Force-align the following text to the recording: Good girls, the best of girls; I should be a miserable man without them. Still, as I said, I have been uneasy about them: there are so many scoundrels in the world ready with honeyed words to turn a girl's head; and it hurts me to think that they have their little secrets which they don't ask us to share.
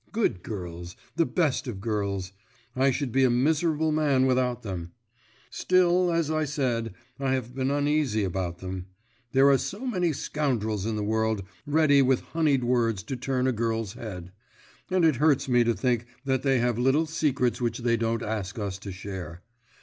Good 0.11 0.41
girls, 0.41 0.95
the 1.15 1.27
best 1.27 1.67
of 1.67 1.79
girls; 1.79 2.31
I 2.75 2.89
should 2.89 3.11
be 3.11 3.23
a 3.23 3.29
miserable 3.29 3.91
man 3.91 4.25
without 4.25 4.63
them. 4.63 4.93
Still, 5.51 6.11
as 6.11 6.31
I 6.31 6.43
said, 6.43 6.95
I 7.19 7.33
have 7.33 7.53
been 7.53 7.69
uneasy 7.69 8.23
about 8.23 8.57
them: 8.57 8.87
there 9.33 9.47
are 9.51 9.59
so 9.59 9.85
many 9.85 10.11
scoundrels 10.11 10.87
in 10.87 10.95
the 10.95 11.03
world 11.03 11.43
ready 11.67 12.01
with 12.01 12.21
honeyed 12.21 12.63
words 12.63 13.03
to 13.03 13.15
turn 13.15 13.45
a 13.45 13.51
girl's 13.51 13.93
head; 13.93 14.31
and 14.89 15.05
it 15.05 15.17
hurts 15.17 15.47
me 15.47 15.63
to 15.65 15.75
think 15.75 16.07
that 16.25 16.41
they 16.41 16.57
have 16.57 16.77
their 16.77 16.83
little 16.83 17.05
secrets 17.05 17.61
which 17.61 17.77
they 17.77 17.95
don't 17.95 18.23
ask 18.23 18.57
us 18.57 18.79
to 18.79 18.91
share. 18.91 19.43